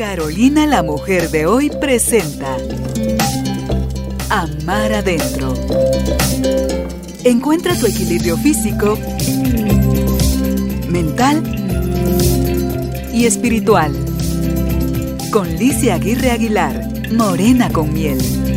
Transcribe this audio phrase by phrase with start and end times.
[0.00, 2.56] Carolina la mujer de hoy presenta
[4.30, 5.52] Amar adentro.
[7.22, 8.98] Encuentra tu equilibrio físico,
[10.88, 11.42] mental
[13.12, 13.92] y espiritual.
[15.30, 18.49] Con Licia Aguirre Aguilar, Morena con miel.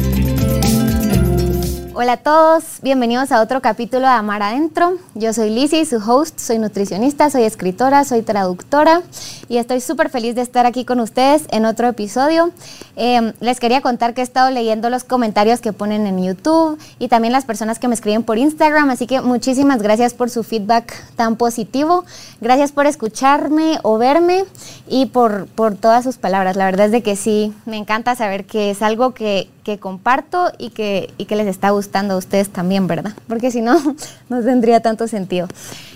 [1.95, 4.97] Hola a todos, bienvenidos a otro capítulo de Amar Adentro.
[5.13, 9.03] Yo soy Lizzie, su host, soy nutricionista, soy escritora, soy traductora
[9.47, 12.49] y estoy súper feliz de estar aquí con ustedes en otro episodio.
[12.95, 17.09] Eh, les quería contar que he estado leyendo los comentarios que ponen en YouTube y
[17.09, 20.95] también las personas que me escriben por Instagram, así que muchísimas gracias por su feedback
[21.15, 22.05] tan positivo.
[22.41, 24.45] Gracias por escucharme o verme
[24.87, 26.55] y por, por todas sus palabras.
[26.55, 30.51] La verdad es de que sí, me encanta saber que es algo que, que comparto
[30.57, 33.13] y que, y que les está gustando a ustedes también, ¿verdad?
[33.27, 33.79] Porque si no,
[34.29, 35.47] no tendría tanto sentido.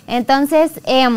[0.08, 1.08] Entonces, eh,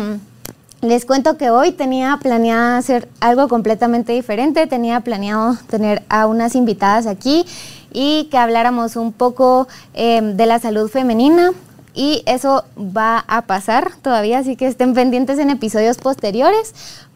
[0.81, 6.55] les cuento que hoy tenía planeado hacer algo completamente diferente, tenía planeado tener a unas
[6.55, 7.45] invitadas aquí
[7.93, 11.51] y que habláramos un poco eh, de la salud femenina
[11.93, 16.73] y eso va a pasar todavía, así que estén pendientes en episodios posteriores.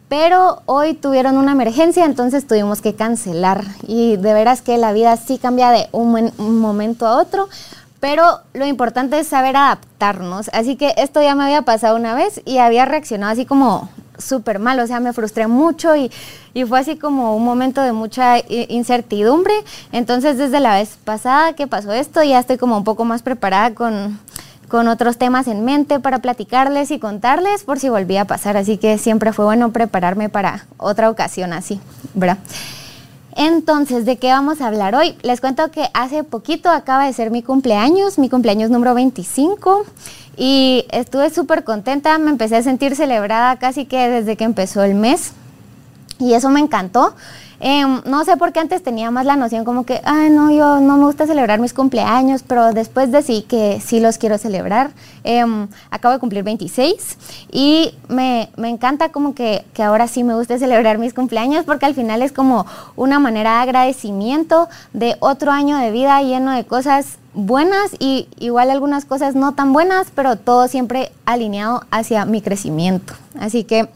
[0.08, 3.64] Pero hoy tuvieron una emergencia, entonces tuvimos que cancelar.
[3.86, 7.48] Y de veras que la vida sí cambia de un, momento a otro,
[7.98, 10.48] pero lo importante es saber adaptarnos.
[10.52, 14.60] Así que esto ya me había pasado una vez y había reaccionado así como súper
[14.60, 16.10] mal, o sea, me frustré mucho y,
[16.54, 19.52] y, fue así como un momento de mucha incertidumbre.
[19.92, 23.74] Entonces, desde la vez pasada que pasó esto, ya estoy como un poco más preparada
[23.74, 24.18] con,
[24.68, 28.56] con otros temas en mente para platicarles y contarles por si volvía a pasar.
[28.56, 31.80] Así que siempre fue bueno prepararme para otra ocasión así,
[32.14, 32.38] ¿verdad?
[33.36, 35.14] Entonces, ¿de qué vamos a hablar hoy?
[35.22, 39.84] Les cuento que hace poquito acaba de ser mi cumpleaños, mi cumpleaños número 25,
[40.38, 44.94] y estuve súper contenta, me empecé a sentir celebrada casi que desde que empezó el
[44.94, 45.32] mes,
[46.18, 47.14] y eso me encantó.
[47.60, 50.80] Eh, no sé por qué antes tenía más la noción como que, ay, no, yo
[50.80, 54.90] no me gusta celebrar mis cumpleaños, pero después decidí que sí los quiero celebrar.
[55.24, 55.44] Eh,
[55.90, 57.18] acabo de cumplir 26
[57.50, 61.86] y me, me encanta como que, que, ahora sí me gusta celebrar mis cumpleaños porque
[61.86, 66.64] al final es como una manera de agradecimiento de otro año de vida lleno de
[66.64, 72.40] cosas buenas y igual algunas cosas no tan buenas, pero todo siempre alineado hacia mi
[72.40, 73.14] crecimiento.
[73.38, 73.88] Así que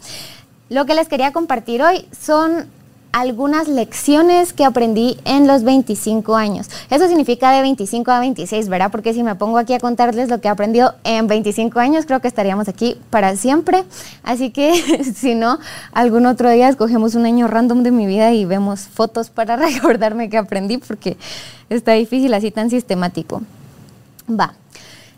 [0.69, 2.66] lo que les quería compartir hoy son
[3.12, 6.69] algunas lecciones que aprendí en los 25 años.
[6.91, 8.91] Eso significa de 25 a 26, ¿verdad?
[8.91, 12.20] Porque si me pongo aquí a contarles lo que he aprendido en 25 años, creo
[12.20, 13.84] que estaríamos aquí para siempre.
[14.22, 15.59] Así que si no,
[15.93, 20.31] algún otro día escogemos un año random de mi vida y vemos fotos para recordarme
[20.31, 21.16] que aprendí, porque
[21.69, 23.43] está difícil así tan sistemático.
[24.28, 24.54] Va.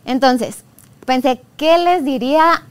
[0.04, 0.64] Entonces,
[1.04, 2.64] pensé, ¿qué les diría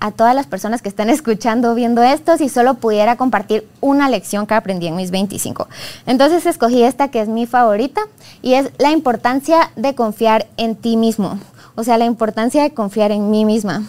[0.00, 4.46] a todas las personas que están escuchando, viendo esto, si solo pudiera compartir una lección
[4.46, 5.68] que aprendí en mis 25.
[6.06, 8.00] Entonces escogí esta que es mi favorita
[8.42, 11.38] y es la importancia de confiar en ti mismo,
[11.74, 13.84] o sea, la importancia de confiar en mí misma.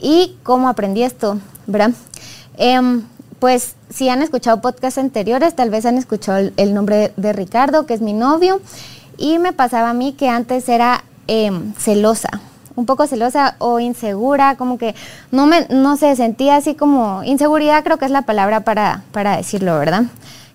[0.00, 1.38] ¿Y cómo aprendí esto?
[1.66, 1.90] ¿Verdad?
[2.56, 3.02] Eh,
[3.38, 7.92] pues si han escuchado podcasts anteriores, tal vez han escuchado el, nombre de Ricardo, que
[7.92, 8.62] es mi novio,
[9.18, 12.40] y me pasaba a mí que antes era eh, celosa
[12.76, 14.94] un poco celosa o insegura, como que
[15.30, 19.36] no me, no se sentía así como, inseguridad creo que es la palabra para, para
[19.36, 20.04] decirlo, ¿verdad?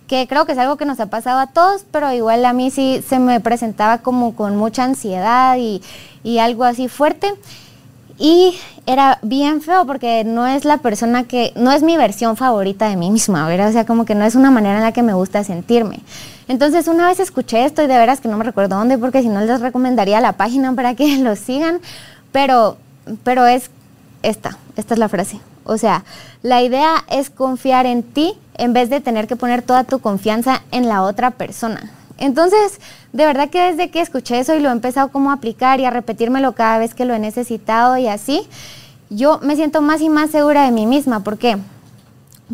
[0.08, 2.72] Que creo que es algo que nos ha pasado a todos, pero igual a mí
[2.72, 5.82] sí se me presentaba como con mucha ansiedad y,
[6.24, 7.34] y algo así fuerte.
[8.20, 12.90] Y era bien feo porque no es la persona que, no es mi versión favorita
[12.90, 13.70] de mí misma, ¿verdad?
[13.70, 16.02] O sea, como que no es una manera en la que me gusta sentirme.
[16.50, 19.30] Entonces, una vez escuché esto y de veras que no me recuerdo dónde, porque si
[19.30, 21.80] no les recomendaría la página para que lo sigan,
[22.34, 22.78] pero,
[23.24, 23.72] pero es
[24.22, 25.40] esta, esta es la frase.
[25.64, 26.04] O sea,
[26.42, 30.62] la idea es confiar en ti en vez de tener que poner toda tu confianza
[30.72, 31.92] en la otra persona.
[32.20, 32.80] Entonces,
[33.14, 35.86] de verdad que desde que escuché eso y lo he empezado como a aplicar y
[35.86, 38.48] a repetírmelo cada vez que lo he necesitado y así,
[39.10, 41.22] yo me siento más y más segura de mí misma.
[41.22, 41.58] ¿Por qué?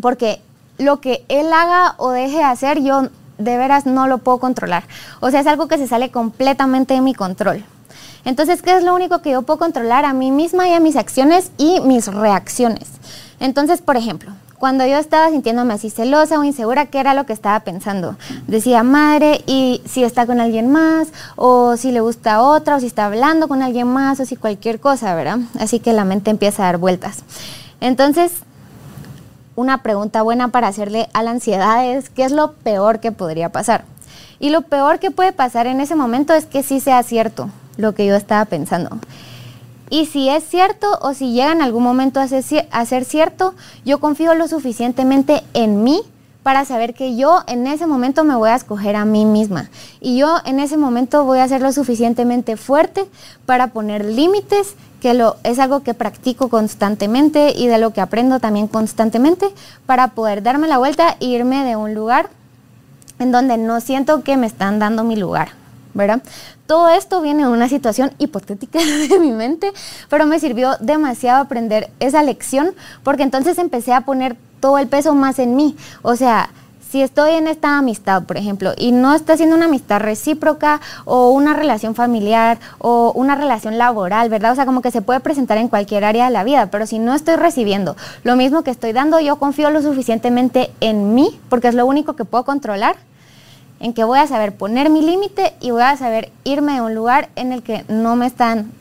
[0.00, 0.40] Porque
[0.78, 3.08] lo que él haga o deje de hacer, yo
[3.38, 4.84] de veras no lo puedo controlar.
[5.20, 7.64] O sea, es algo que se sale completamente de mi control.
[8.24, 10.96] Entonces, ¿qué es lo único que yo puedo controlar a mí misma y a mis
[10.96, 12.88] acciones y mis reacciones?
[13.40, 17.32] Entonces, por ejemplo, cuando yo estaba sintiéndome así celosa o insegura, ¿qué era lo que
[17.32, 18.16] estaba pensando?
[18.46, 21.08] Decía, madre, ¿y si está con alguien más?
[21.36, 22.76] ¿O si le gusta otra?
[22.76, 24.20] ¿O si está hablando con alguien más?
[24.20, 25.38] ¿O si cualquier cosa, verdad?
[25.58, 27.18] Así que la mente empieza a dar vueltas.
[27.80, 28.32] Entonces,
[29.54, 33.50] una pregunta buena para hacerle a la ansiedad es, ¿qué es lo peor que podría
[33.50, 33.84] pasar?
[34.38, 37.94] Y lo peor que puede pasar en ese momento es que sí sea cierto lo
[37.94, 38.98] que yo estaba pensando.
[39.88, 43.54] Y si es cierto o si llega en algún momento a ser, cierto,
[43.84, 46.00] yo confío lo suficientemente en mí
[46.42, 49.68] para saber que yo en ese momento me voy a escoger a mí misma
[50.00, 53.04] y yo en ese momento voy a ser lo suficientemente fuerte
[53.46, 58.38] para poner límites, que lo, es algo que practico constantemente y de lo que aprendo
[58.38, 59.48] también constantemente
[59.86, 62.30] para poder darme la vuelta e irme de un lugar
[63.18, 65.65] en donde no siento que me están dando mi lugar.
[66.66, 68.78] Todo esto viene de una situación hipotética
[69.08, 69.72] de mi mente,
[70.08, 75.14] pero me sirvió demasiado aprender esa lección porque entonces empecé a poner todo el peso
[75.14, 75.76] más en mí.
[76.02, 76.50] O sea,
[76.88, 81.30] si estoy en esta amistad, por ejemplo, y no está siendo una amistad recíproca o
[81.30, 84.52] una relación familiar o una relación laboral, ¿verdad?
[84.52, 86.98] O sea, como que se puede presentar en cualquier área de la vida, pero si
[86.98, 91.68] no estoy recibiendo lo mismo que estoy dando, yo confío lo suficientemente en mí, porque
[91.68, 92.96] es lo único que puedo controlar
[93.80, 96.94] en que voy a saber poner mi límite y voy a saber irme a un
[96.94, 98.72] lugar en el que no me están,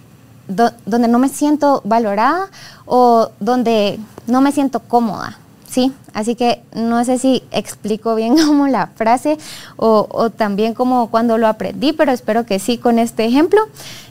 [0.48, 2.48] donde no me siento valorada
[2.86, 5.38] o donde no me siento cómoda.
[5.76, 9.38] Sí, así que no sé si explico bien como la frase
[9.76, 13.60] o, también como cuando lo aprendí, pero espero que sí con este ejemplo.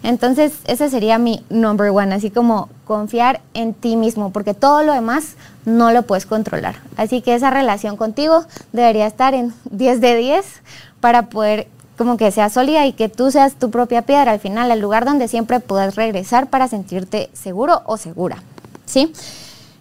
[0.03, 4.93] Entonces, ese sería mi number one, así como confiar en ti mismo, porque todo lo
[4.93, 6.77] demás no lo puedes controlar.
[6.99, 8.45] Así que esa relación contigo
[8.75, 10.45] debería estar en 10 de 10
[11.01, 14.71] para poder como que sea sólida y que tú seas tu propia piedra al final,
[14.71, 18.43] el lugar donde siempre puedas regresar para sentirte seguro o segura.
[18.85, 19.15] ¿Sí?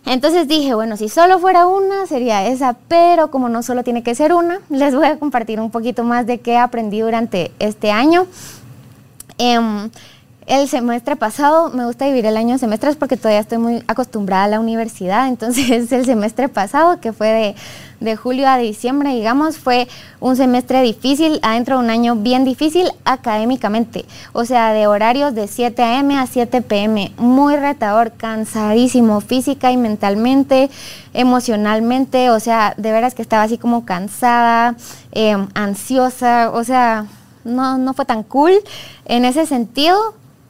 [0.05, 4.15] Entonces dije, bueno, si solo fuera una, sería esa, pero como no solo tiene que
[4.15, 8.27] ser una, les voy a compartir un poquito más de qué aprendí durante este año.
[9.37, 9.89] Em,
[10.45, 14.43] el semestre pasado, me gusta dividir el año en semestres porque todavía estoy muy acostumbrada
[14.43, 17.55] a la universidad, entonces el semestre pasado, que fue de,
[18.03, 19.87] de, julio a diciembre, digamos, fue
[20.19, 25.47] un semestre difícil, adentro de un año bien difícil académicamente, o sea, de horarios de
[25.47, 26.17] 7 a.m.
[26.17, 30.69] a 7 p.m., muy retador, cansadísimo física y mentalmente,
[31.13, 34.75] emocionalmente, o sea, de veras que estaba así como cansada,
[35.11, 37.05] eh, ansiosa, o sea...
[37.45, 38.53] No, no fue tan cool
[39.03, 39.97] en ese sentido,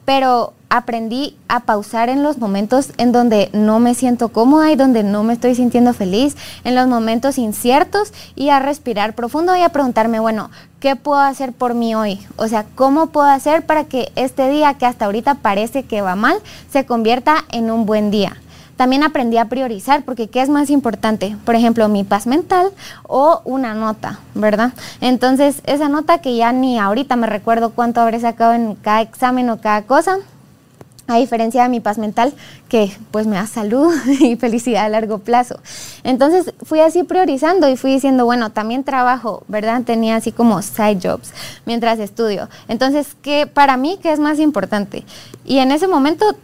[0.04, 5.04] pero aprendí a pausar en los momentos en donde no me siento cómoda y donde
[5.04, 9.68] no me estoy sintiendo feliz, en los momentos inciertos y a respirar profundo y a
[9.68, 10.50] preguntarme, bueno,
[10.80, 12.18] ¿qué puedo hacer por mí hoy?
[12.34, 16.16] O sea, ¿cómo puedo hacer para que este día que hasta ahorita parece que va
[16.16, 16.38] mal
[16.72, 18.38] se convierta en un buen día?
[18.76, 21.36] También aprendí a priorizar, porque ¿qué es más importante?
[21.44, 22.72] Por ejemplo, mi paz mental
[23.04, 24.72] o una nota, ¿verdad?
[25.00, 29.48] Entonces, esa nota que ya ni ahorita me recuerdo cuánto habré sacado en cada examen
[29.50, 30.18] o cada cosa,
[31.06, 32.32] a diferencia de mi paz mental,
[32.68, 35.60] que pues me da salud y felicidad a largo plazo.
[36.02, 39.82] Entonces fui así priorizando y fui diciendo, bueno, también trabajo, ¿verdad?
[39.82, 41.32] Tenía así como side jobs
[41.66, 42.48] mientras estudio.
[42.68, 45.04] Entonces, ¿qué para mí qué es más importante?
[45.44, 46.36] Y en ese momento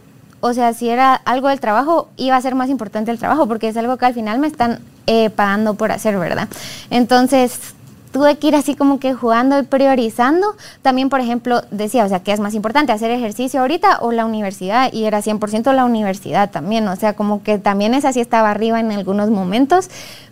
[0.43, 3.67] o sea, si era algo del trabajo, iba a ser más importante el trabajo, porque
[3.67, 6.47] es algo que al final me están eh, pagando por hacer, ¿verdad?
[6.89, 7.75] Entonces,
[8.11, 10.55] tuve que ir así como que jugando y priorizando.
[10.81, 14.25] También, por ejemplo, decía, o sea, ¿qué es más importante, hacer ejercicio ahorita o la
[14.25, 14.91] universidad?
[14.93, 18.79] Y era 100% la universidad también, o sea, como que también esa sí estaba arriba
[18.79, 19.89] en algunos momentos,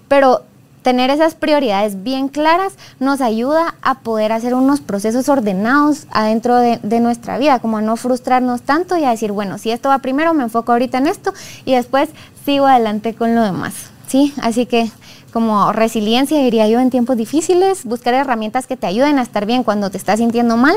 [0.08, 0.44] pero
[0.82, 7.00] tener esas prioridades bien claras nos ayuda a poder hacer unos procesos ordenados adentro de,
[7.00, 10.34] nuestra vida, como a no frustrarnos tanto y a decir, bueno, si esto va primero,
[10.34, 11.34] me enfoco ahorita en esto
[11.66, 12.10] y después
[12.46, 13.74] sigo adelante con lo demás.
[14.08, 14.34] ¿sí?
[14.42, 14.90] Así que
[15.30, 19.64] como resiliencia, diría yo, en tiempos difíciles, buscar herramientas que te ayuden a estar bien
[19.64, 20.76] cuando te estás sintiendo mal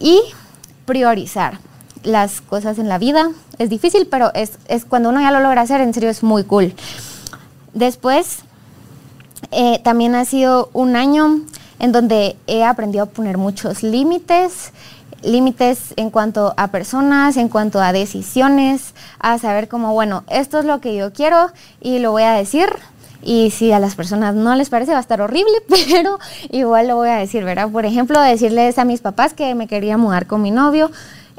[0.00, 0.20] y
[0.86, 1.58] priorizar
[2.02, 3.30] las cosas en la vida.
[3.58, 6.44] Es difícil, pero es, es cuando uno ya lo logra hacer, en serio es muy
[6.44, 6.74] cool.
[7.74, 8.40] Después,
[9.50, 11.40] eh, también ha sido un año
[11.78, 14.72] en donde he aprendido a poner muchos límites,
[15.22, 20.64] límites en cuanto a personas, en cuanto a decisiones, a saber como, bueno, esto es
[20.64, 21.50] lo que yo quiero
[21.80, 22.68] y lo voy a decir.
[23.22, 26.18] Y si a las personas no les parece, va a estar horrible, pero
[26.50, 27.70] igual lo voy a decir, ¿verdad?
[27.70, 30.90] Por ejemplo, decirles a mis papás que me quería mudar con mi novio.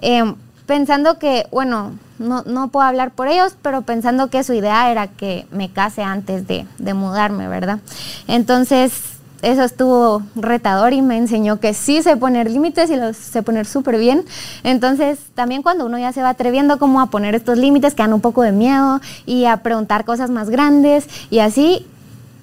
[0.02, 4.92] Em, pensando que, bueno, no, no, puedo hablar por ellos, pero pensando que su idea
[4.92, 7.80] era que me case antes de, de mudarme, ¿verdad?
[8.28, 13.43] Entonces, eso estuvo retador y me enseñó que sí sé poner límites y los sé
[13.43, 14.25] poner súper bien.
[14.63, 18.13] Entonces, también cuando uno ya se va atreviendo como a poner estos límites, que dan
[18.13, 21.86] un poco de miedo y a preguntar cosas más grandes y así,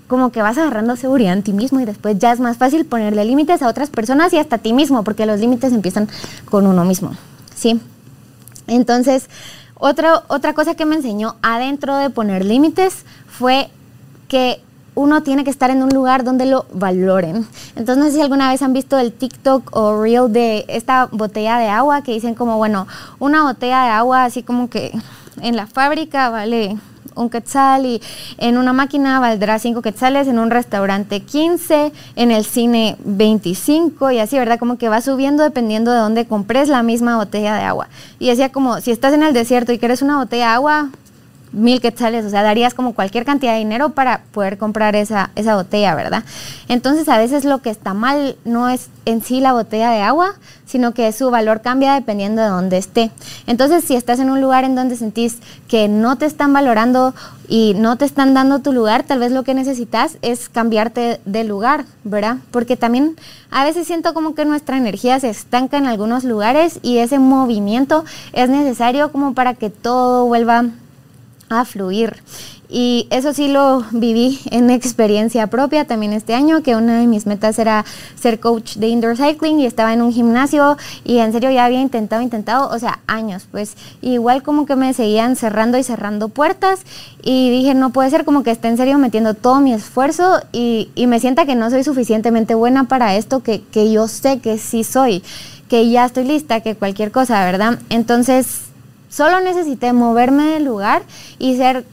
[0.08, 3.24] como que vas agarrando seguridad en ti mismo y después ya es más fácil ponerle
[3.24, 6.08] límites a otras personas y hasta a ti mismo, porque los límites empiezan
[6.48, 7.12] con uno mismo,
[7.54, 7.80] ¿sí?
[8.66, 9.28] Entonces,
[9.74, 13.68] otra, otra cosa que me enseñó adentro de poner límites fue
[14.28, 14.60] que
[14.96, 17.46] uno tiene que estar en un lugar donde lo valoren.
[17.76, 21.58] Entonces, no sé si alguna vez han visto el TikTok o Reel de esta botella
[21.58, 22.88] de agua que dicen como, bueno,
[23.18, 24.92] una botella de agua así como que
[25.42, 26.78] en la fábrica vale
[27.14, 28.00] un quetzal y
[28.38, 34.18] en una máquina valdrá 5 quetzales, en un restaurante 15, en el cine 25 y
[34.18, 34.58] así, ¿verdad?
[34.58, 37.88] Como que va subiendo dependiendo de dónde compres la misma botella de agua.
[38.18, 40.90] Y decía como, si estás en el desierto y quieres una botella de agua,
[41.52, 45.54] mil quetzales, o sea, darías como cualquier cantidad de dinero para poder comprar esa, esa
[45.56, 46.24] botella, ¿verdad?
[46.68, 50.34] Entonces a veces lo que está mal no es en sí la botella de agua,
[50.66, 53.10] sino que su valor cambia dependiendo de dónde esté.
[53.46, 55.38] Entonces si estás en un lugar en donde sentís
[55.68, 57.14] que no te están valorando
[57.48, 61.44] y no te están dando tu lugar, tal vez lo que necesitas es cambiarte de
[61.44, 62.38] lugar, ¿verdad?
[62.50, 63.16] Porque también
[63.50, 68.04] a veces siento como que nuestra energía se estanca en algunos lugares y ese movimiento
[68.32, 70.64] es necesario como para que todo vuelva
[71.48, 72.22] a fluir.
[72.68, 77.26] Y eso sí lo viví en experiencia propia también este año, que una de mis
[77.26, 77.84] metas era
[78.20, 81.80] ser coach de indoor cycling y estaba en un gimnasio y en serio ya había
[81.80, 86.80] intentado, intentado, o sea, años, pues igual como que me seguían cerrando y cerrando puertas
[87.22, 90.90] y dije, no puede ser como que esté en serio metiendo todo mi esfuerzo y,
[90.96, 94.58] y me sienta que no soy suficientemente buena para esto, que, que yo sé que
[94.58, 95.22] sí soy,
[95.68, 97.78] que ya estoy lista, que cualquier cosa, ¿verdad?
[97.90, 98.65] Entonces
[99.08, 101.02] Solo necesité moverme del lugar
[101.38, 101.84] y ser,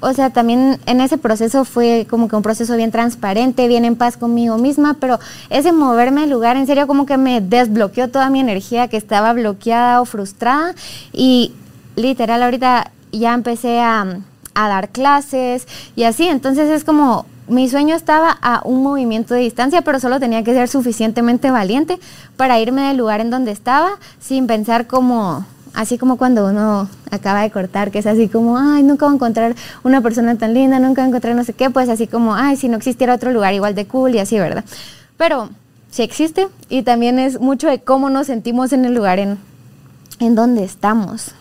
[0.00, 3.96] o sea, también en ese proceso fue como que un proceso bien transparente, bien en
[3.96, 5.18] paz conmigo misma, pero
[5.50, 9.32] ese moverme del lugar en serio como que me desbloqueó toda mi energía que estaba
[9.32, 10.74] bloqueada o frustrada
[11.12, 11.52] y
[11.96, 14.20] literal ahorita ya empecé a,
[14.54, 19.40] a dar clases y así, entonces es como mi sueño estaba a un movimiento de
[19.40, 21.98] distancia, pero solo tenía que ser suficientemente valiente
[22.36, 25.44] para irme del lugar en donde estaba sin pensar como
[25.74, 29.16] así como cuando uno acaba de cortar, que es así como, ay, nunca voy a
[29.16, 32.34] encontrar una persona tan linda, nunca voy a encontrar no sé qué, pues así como,
[32.34, 34.64] ay, si no existiera otro lugar igual de cool y así, ¿verdad?
[35.16, 35.50] Pero
[35.90, 39.38] sí existe y también es mucho de cómo nos sentimos en el lugar en,
[40.20, 41.32] en donde estamos.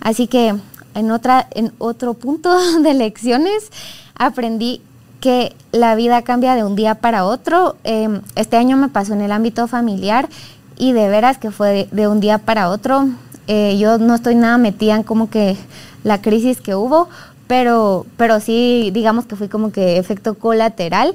[0.00, 0.54] Así que
[0.94, 3.70] en, otra, en otro punto de lecciones
[4.14, 4.82] aprendí
[5.20, 7.76] que la vida cambia de un día para otro.
[7.84, 10.28] Em, este año me pasó en el ámbito familiar
[10.78, 13.08] y de veras que fue de, un día para otro.
[13.48, 15.56] Eh, yo no estoy nada metida en como que
[16.04, 17.08] la crisis que hubo,
[17.46, 21.14] pero, pero sí, digamos que fui como que efecto colateral.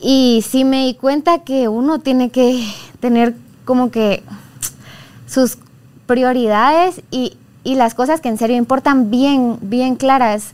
[0.00, 2.64] Y sí me di cuenta que uno tiene que
[3.00, 4.22] tener como que
[5.26, 5.58] sus
[6.06, 10.50] prioridades y, y las cosas que en serio importan bien, bien claras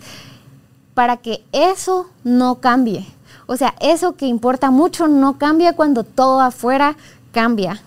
[0.95, 3.07] para que eso no cambie.
[3.47, 6.97] O sea, eso que importa mucho no cambia cuando todo afuera
[7.33, 7.81] cambia.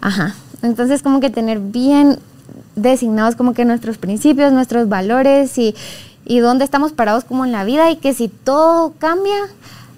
[0.00, 0.34] Ajá.
[0.62, 2.18] Entonces como que tener bien
[2.76, 5.74] designados como que nuestros principios, nuestros valores y,
[6.24, 9.36] y dónde estamos parados como en la vida y que si todo cambia,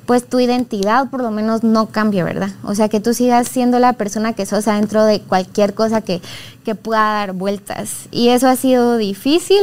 [0.07, 2.51] pues tu identidad por lo menos no cambie, ¿verdad?
[2.65, 6.21] O sea, que tú sigas siendo la persona que sos adentro de cualquier cosa que,
[6.65, 8.09] que pueda dar vueltas.
[8.11, 9.63] Y eso ha sido difícil,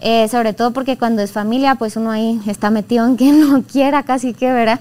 [0.00, 3.62] eh, sobre todo porque cuando es familia, pues uno ahí está metido en que no
[3.62, 4.80] quiera casi que, ¿verdad?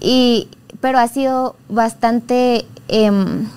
[0.00, 0.48] Y,
[0.80, 2.64] pero ha sido bastante...
[2.88, 3.48] Em,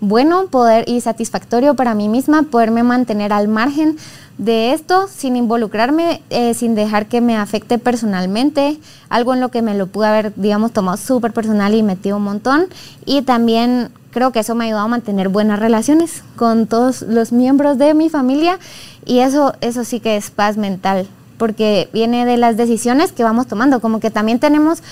[0.00, 3.96] bueno poder y satisfactorio para mí misma poderme mantener al margen
[4.38, 9.62] de esto sin involucrarme, eh, sin dejar que me afecte personalmente, algo en lo que
[9.62, 12.66] me lo pude haber, digamos, tomado súper personal y metido un montón.
[13.06, 17.32] Y también creo que eso me ha ayudado a mantener buenas relaciones con todos los
[17.32, 18.58] miembros de mi familia.
[19.06, 21.06] Y eso, eso sí que es paz mental,
[21.38, 24.82] porque viene de las decisiones que vamos tomando, como que también tenemos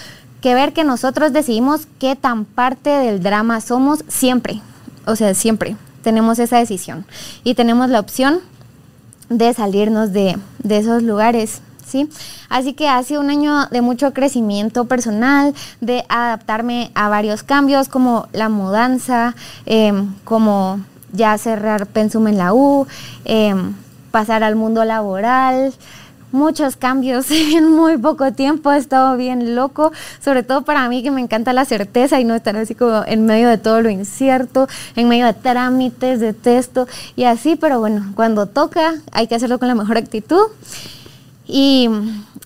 [0.40, 4.62] que ver que nosotros decidimos qué tan parte del drama somos siempre
[5.06, 7.04] o sea, siempre tenemos esa decisión
[7.42, 8.40] y tenemos la opción
[9.28, 10.36] de salirnos de,
[10.68, 11.60] esos lugares.
[11.86, 12.08] ¿Sí?
[12.48, 17.88] Así que ha sido un año de mucho crecimiento personal, de adaptarme a varios cambios
[17.88, 20.80] como la mudanza, em, como
[21.12, 22.86] ya cerrar Pensum en la U,
[23.26, 23.74] em,
[24.10, 25.74] pasar al mundo laboral,
[26.34, 31.10] muchos cambios en muy poco tiempo, ha estado bien loco, sobre todo para mí que
[31.10, 34.68] me encanta la certeza y no estar así como en medio de todo lo incierto,
[34.96, 36.86] en medio de trámites, de texto
[37.16, 40.42] y así, pero bueno, cuando toca hay que hacerlo con la mejor actitud.
[41.46, 41.90] Y,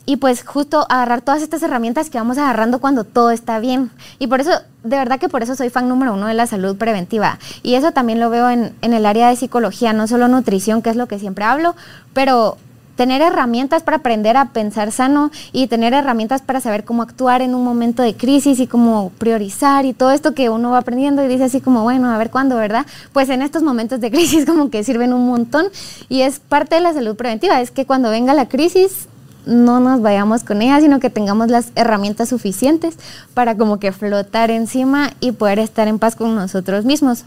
[0.06, 3.92] y, pues justo agarrar todas estas herramientas que vamos agarrando cuando todo está bien.
[4.18, 4.50] Y por eso,
[4.82, 7.38] de verdad que por eso soy fan número uno de la salud preventiva.
[7.62, 10.90] Y eso también lo veo en, en el área de psicología, no solo nutrición, que
[10.90, 11.76] es lo que siempre hablo,
[12.12, 12.56] pero
[12.98, 17.54] tener herramientas para aprender a pensar sano y tener herramientas para saber cómo actuar en
[17.54, 21.28] un momento de crisis y cómo priorizar y todo esto que uno va aprendiendo y
[21.28, 22.86] dice así como, bueno, a ver cuándo, ¿verdad?
[23.12, 25.66] Pues en estos momentos de crisis como que sirven un montón
[26.08, 29.06] y es parte de la salud preventiva, es que cuando venga la crisis
[29.46, 32.96] no nos vayamos con ella, sino que tengamos las herramientas suficientes
[33.32, 37.22] para como que flotar encima y poder estar en paz con nosotros mismos.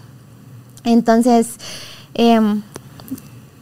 [0.83, 1.47] Entonces,
[2.13, 2.61] em,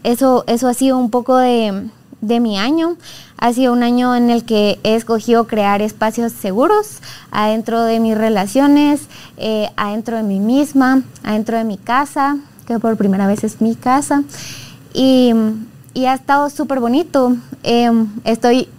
[0.03, 2.97] eso, eso ha sido un poco de, de mi año.
[3.38, 6.99] Ha sido un año en el que he escogido crear espacios seguros
[7.31, 9.01] adentro de mis relaciones,
[9.38, 13.75] eh, adentro de mí misma, adentro de mi casa, que por primera vez es mi
[13.75, 14.23] casa.
[14.93, 15.33] Y,
[16.05, 17.35] ha estado súper bonito.
[17.61, 18.69] Em, estoy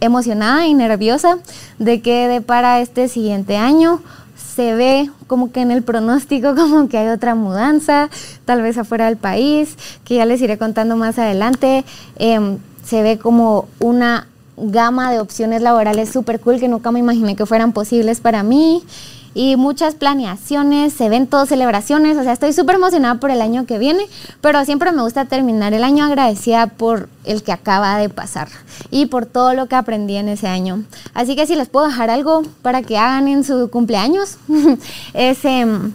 [0.00, 1.38] emocionada y nerviosa
[1.78, 4.00] de que para este siguiente año
[4.36, 8.10] se ve como que en el pronóstico como que hay otra mudanza,
[8.44, 11.84] tal vez afuera del país, que ya les iré contando más adelante.
[12.16, 17.36] Em, se ve como una gama de opciones laborales súper cool que nunca me imaginé
[17.36, 18.82] que fueran posibles para mí
[19.34, 22.16] y muchas planeaciones, eventos, celebraciones.
[22.16, 24.06] O sea, estoy súper emocionada por el año que viene,
[24.40, 28.48] pero siempre me gusta terminar el año agradecida por el que acaba de pasar
[28.90, 30.82] y por todo lo que aprendí en ese año.
[31.14, 34.38] Así que si les puedo dejar algo para que hagan en su cumpleaños,
[35.14, 35.44] es...
[35.44, 35.92] Em,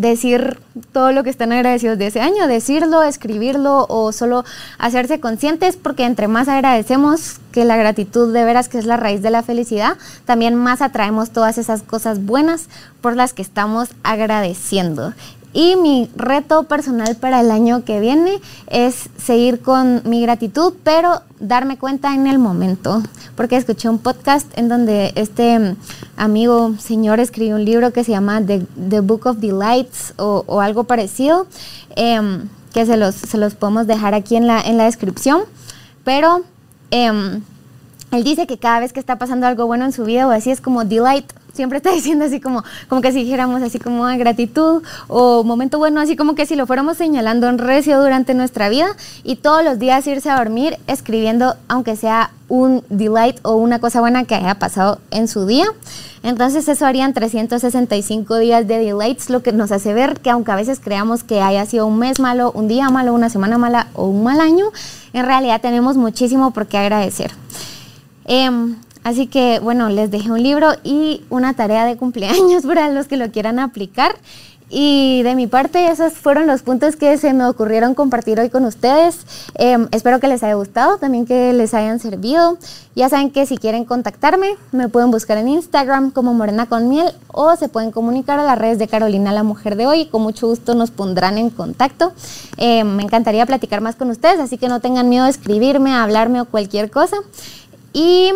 [0.00, 0.58] decir
[0.92, 4.44] todo lo que están agradecidos de ese año, decirlo, escribirlo o solo
[4.78, 9.22] hacerse conscientes, porque entre más agradecemos que la gratitud de veras que es la raíz
[9.22, 12.68] de la felicidad, también más atraemos todas esas cosas buenas
[13.00, 15.14] por las que estamos agradeciendo.
[15.56, 21.22] Y mi reto personal para el año que viene es seguir con mi gratitud, pero
[21.40, 23.02] darme cuenta en el momento.
[23.36, 25.74] Porque escuché un podcast en donde este
[26.18, 31.46] amigo señor escribió un libro que se llama The, Book of Delights o, algo parecido,
[31.96, 35.40] em, que se los, se los podemos dejar aquí en la, en la descripción.
[36.04, 36.42] Pero
[36.90, 37.40] em,
[38.10, 40.50] él dice que cada vez que está pasando algo bueno en su vida o así
[40.50, 44.16] es como delight siempre está diciendo así como, como que si dijéramos así como ah,
[44.16, 48.68] gratitud o momento bueno, así como que si lo fuéramos señalando en recio durante nuestra
[48.68, 48.88] vida
[49.24, 54.00] y todos los días irse a dormir escribiendo, aunque sea un delight o una cosa
[54.00, 55.66] buena que haya pasado en su día.
[56.22, 60.56] Entonces eso harían 365 días de delights, lo que nos hace ver que aunque a
[60.56, 64.06] veces creamos que haya sido un mes malo, un día malo, una semana mala o
[64.06, 64.66] un mal año,
[65.12, 67.32] en realidad tenemos muchísimo por qué agradecer.
[68.24, 73.06] Em, Así que bueno, les dejé un libro y una tarea de cumpleaños para los
[73.06, 74.16] que lo quieran aplicar.
[74.68, 78.64] Y de mi parte, esos fueron los puntos que se me ocurrieron compartir hoy con
[78.64, 79.20] ustedes.
[79.54, 82.58] Em, espero que les haya gustado, también que les hayan servido.
[82.96, 87.12] Ya saben que si quieren contactarme, me pueden buscar en Instagram como Morena con Miel
[87.28, 90.06] o se pueden comunicar a las redes de Carolina, la mujer de hoy.
[90.06, 92.12] Con mucho gusto nos pondrán en contacto.
[92.56, 96.40] Em, me encantaría platicar más con ustedes, así que no tengan miedo de escribirme, hablarme
[96.40, 97.18] o cualquier cosa.
[97.92, 98.32] Y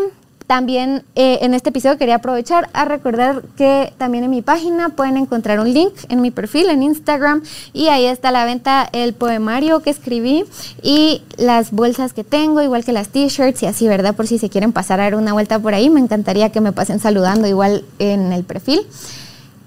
[0.50, 5.16] también eh, en este episodio quería aprovechar a recordar que también en mi página pueden
[5.16, 9.14] encontrar un link en mi perfil en Instagram y ahí está a la venta el
[9.14, 10.44] poemario que escribí
[10.82, 14.16] y las bolsas que tengo, igual que las t-shirts y así, ¿verdad?
[14.16, 16.72] Por si se quieren pasar a dar una vuelta por ahí, me encantaría que me
[16.72, 18.80] pasen saludando igual en el perfil.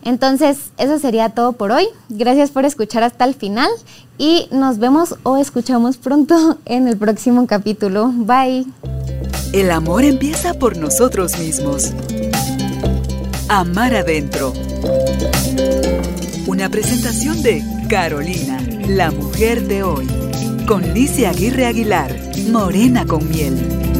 [0.03, 1.85] Entonces, eso sería todo por hoy.
[2.09, 3.69] Gracias por escuchar hasta el final
[4.17, 8.11] y nos vemos o escuchamos pronto en el próximo capítulo.
[8.13, 8.65] Bye.
[9.53, 11.91] El amor empieza por nosotros mismos.
[13.49, 14.53] Amar adentro.
[16.47, 20.07] Una presentación de Carolina, la mujer de hoy.
[20.67, 22.15] Con Licia Aguirre Aguilar,
[22.49, 23.92] Morena con miel.